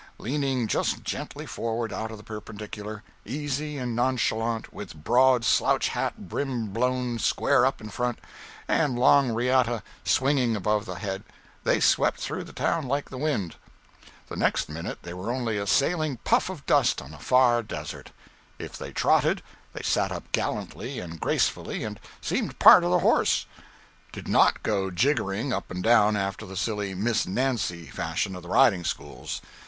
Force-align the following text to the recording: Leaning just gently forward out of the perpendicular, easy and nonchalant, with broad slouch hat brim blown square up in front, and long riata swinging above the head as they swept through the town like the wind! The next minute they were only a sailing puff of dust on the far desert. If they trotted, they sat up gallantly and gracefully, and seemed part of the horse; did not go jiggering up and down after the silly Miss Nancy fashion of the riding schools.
Leaning 0.17 0.65
just 0.65 1.03
gently 1.03 1.45
forward 1.45 1.93
out 1.93 2.09
of 2.09 2.17
the 2.17 2.23
perpendicular, 2.23 3.03
easy 3.23 3.77
and 3.77 3.95
nonchalant, 3.95 4.73
with 4.73 4.95
broad 4.95 5.45
slouch 5.45 5.89
hat 5.89 6.27
brim 6.27 6.69
blown 6.73 7.19
square 7.19 7.67
up 7.67 7.79
in 7.79 7.87
front, 7.87 8.17
and 8.67 8.97
long 8.97 9.29
riata 9.29 9.83
swinging 10.03 10.55
above 10.55 10.87
the 10.87 10.95
head 10.95 11.21
as 11.27 11.35
they 11.65 11.79
swept 11.79 12.19
through 12.19 12.43
the 12.43 12.51
town 12.51 12.87
like 12.87 13.11
the 13.11 13.17
wind! 13.19 13.57
The 14.27 14.35
next 14.35 14.69
minute 14.69 14.97
they 15.03 15.13
were 15.13 15.31
only 15.31 15.59
a 15.59 15.67
sailing 15.67 16.17
puff 16.23 16.49
of 16.49 16.65
dust 16.65 16.99
on 16.99 17.11
the 17.11 17.19
far 17.19 17.61
desert. 17.61 18.09
If 18.57 18.79
they 18.79 18.91
trotted, 18.91 19.43
they 19.73 19.83
sat 19.83 20.11
up 20.11 20.31
gallantly 20.31 20.97
and 20.99 21.19
gracefully, 21.19 21.83
and 21.83 21.99
seemed 22.21 22.57
part 22.57 22.83
of 22.83 22.89
the 22.89 22.99
horse; 23.05 23.45
did 24.11 24.27
not 24.27 24.63
go 24.63 24.89
jiggering 24.89 25.53
up 25.53 25.69
and 25.69 25.83
down 25.83 26.17
after 26.17 26.47
the 26.47 26.57
silly 26.57 26.95
Miss 26.95 27.27
Nancy 27.27 27.85
fashion 27.85 28.35
of 28.35 28.41
the 28.41 28.49
riding 28.49 28.83
schools. 28.83 29.43